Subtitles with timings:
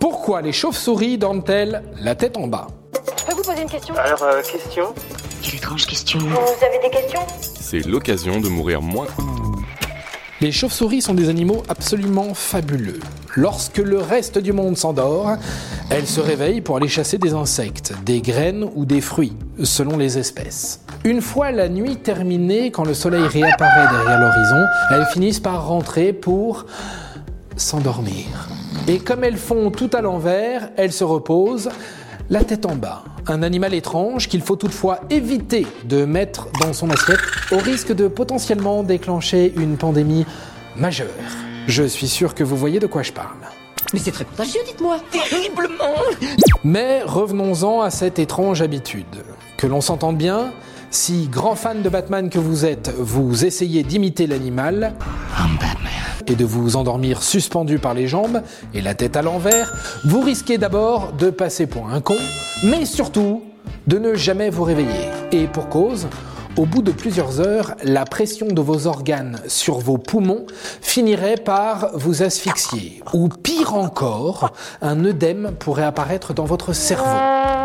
[0.00, 2.68] Pourquoi les chauves-souris dorment-elles la tête en bas
[3.18, 4.94] Je peux vous poser une question Alors, euh, question
[5.42, 6.18] Quelle étrange question.
[6.18, 7.20] Vous avez des questions
[7.60, 9.06] C'est l'occasion de mourir moins.
[10.40, 13.00] Les chauves-souris sont des animaux absolument fabuleux.
[13.36, 15.36] Lorsque le reste du monde s'endort,
[15.90, 20.16] elles se réveillent pour aller chasser des insectes, des graines ou des fruits, selon les
[20.16, 20.80] espèces.
[21.04, 26.14] Une fois la nuit terminée, quand le soleil réapparaît derrière l'horizon, elles finissent par rentrer
[26.14, 26.64] pour
[27.56, 28.48] s'endormir.
[28.90, 31.70] Et comme elles font tout à l'envers, elles se reposent
[32.28, 33.04] la tête en bas.
[33.28, 37.20] Un animal étrange qu'il faut toutefois éviter de mettre dans son assiette
[37.52, 40.26] au risque de potentiellement déclencher une pandémie
[40.74, 41.06] majeure.
[41.68, 43.36] Je suis sûr que vous voyez de quoi je parle.
[43.92, 44.96] Mais c'est très contagieux, dites-moi.
[45.12, 45.94] Terriblement.
[46.64, 49.22] Mais revenons-en à cette étrange habitude.
[49.56, 50.52] Que l'on s'entende bien,
[50.90, 54.94] si grand fan de Batman que vous êtes, vous essayez d'imiter l'animal
[56.26, 58.42] et de vous endormir suspendu par les jambes
[58.74, 59.72] et la tête à l'envers,
[60.04, 62.16] vous risquez d'abord de passer pour un con,
[62.64, 63.42] mais surtout
[63.86, 65.08] de ne jamais vous réveiller.
[65.32, 66.08] Et pour cause,
[66.56, 70.46] au bout de plusieurs heures, la pression de vos organes sur vos poumons
[70.82, 73.02] finirait par vous asphyxier.
[73.12, 77.04] Ou pire encore, un œdème pourrait apparaître dans votre cerveau.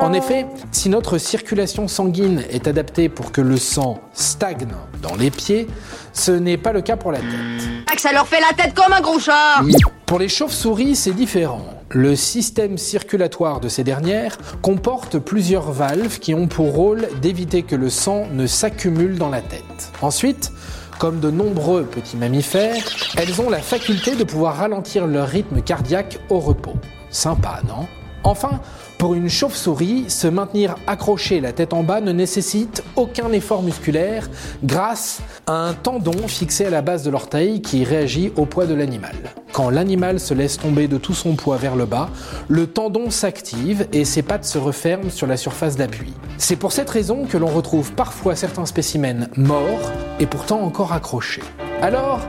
[0.00, 4.68] En effet, si notre circulation sanguine est adaptée pour que le sang stagne
[5.02, 5.66] dans les pieds,
[6.12, 7.98] ce n'est pas le cas pour la tête.
[7.98, 9.62] Ça leur fait la tête comme un gros chat.
[10.04, 11.64] Pour les chauves-souris, c'est différent.
[11.96, 17.76] Le système circulatoire de ces dernières comporte plusieurs valves qui ont pour rôle d'éviter que
[17.76, 19.92] le sang ne s'accumule dans la tête.
[20.02, 20.50] Ensuite,
[20.98, 22.84] comme de nombreux petits mammifères,
[23.16, 26.74] elles ont la faculté de pouvoir ralentir leur rythme cardiaque au repos.
[27.10, 27.86] Sympa, non?
[28.26, 28.60] Enfin,
[28.96, 34.30] pour une chauve-souris, se maintenir accroché la tête en bas ne nécessite aucun effort musculaire
[34.62, 38.72] grâce à un tendon fixé à la base de l'orteil qui réagit au poids de
[38.72, 39.14] l'animal.
[39.52, 42.08] Quand l'animal se laisse tomber de tout son poids vers le bas,
[42.48, 46.14] le tendon s'active et ses pattes se referment sur la surface d'appui.
[46.38, 51.44] C'est pour cette raison que l'on retrouve parfois certains spécimens morts et pourtant encore accrochés.
[51.82, 52.20] Alors,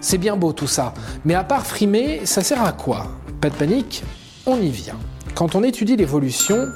[0.00, 0.94] c'est bien beau tout ça,
[1.26, 3.08] mais à part frimer, ça sert à quoi?
[3.42, 4.02] Pas de panique,
[4.46, 4.98] on y vient.
[5.34, 6.68] Quand on étudie l'évolution,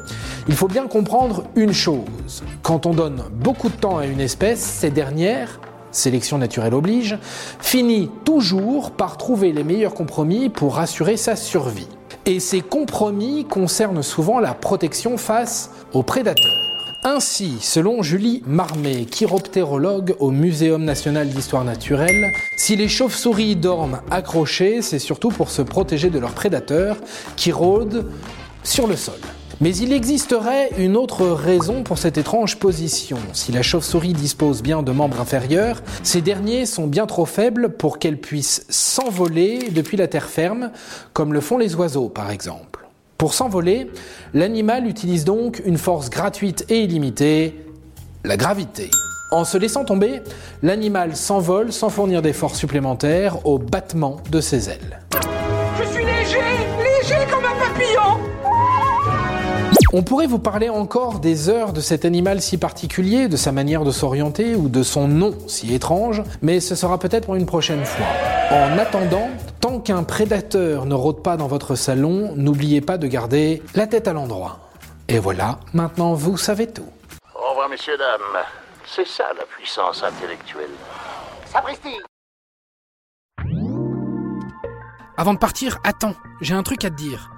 [0.49, 2.43] il faut bien comprendre une chose.
[2.63, 5.61] Quand on donne beaucoup de temps à une espèce, ces dernières,
[5.93, 7.19] sélection naturelle oblige,
[7.61, 11.87] finit toujours par trouver les meilleurs compromis pour assurer sa survie.
[12.27, 16.69] Et ces compromis concernent souvent la protection face aux prédateurs.
[17.05, 24.83] Ainsi, selon Julie Marmé, chiroptérologue au Muséum national d'histoire naturelle, si les chauves-souris dorment accrochées,
[24.83, 26.97] c'est surtout pour se protéger de leurs prédateurs
[27.37, 28.05] qui rôdent
[28.69, 29.19] sur le sol.
[29.61, 33.19] Mais il existerait une autre raison pour cette étrange position.
[33.33, 37.99] Si la chauve-souris dispose bien de membres inférieurs, ces derniers sont bien trop faibles pour
[37.99, 40.71] qu'elle puisse s'envoler depuis la terre ferme,
[41.13, 42.87] comme le font les oiseaux par exemple.
[43.17, 43.91] Pour s'envoler,
[44.33, 47.67] l'animal utilise donc une force gratuite et illimitée,
[48.23, 48.91] la gravité.
[49.33, 50.21] En se laissant tomber,
[50.63, 55.01] l'animal s'envole sans fournir d'efforts supplémentaires au battement de ses ailes.
[59.91, 63.85] On pourrait vous parler encore des heures de cet animal si particulier, de sa manière
[63.85, 67.83] de s'orienter ou de son nom si étrange, mais ce sera peut-être pour une prochaine
[67.87, 68.07] fois.
[68.51, 73.63] En attendant, tant qu'un prédateur ne rôde pas dans votre salon, n'oubliez pas de garder
[73.75, 74.59] la tête à l'endroit.
[75.09, 76.91] Et voilà, maintenant vous savez tout.
[77.35, 78.45] Au revoir, messieurs, dames.
[78.85, 80.69] C'est ça la puissance intellectuelle.
[81.47, 81.97] Sapristi.
[85.17, 87.31] Avant de partir, attends, j'ai un truc à te dire.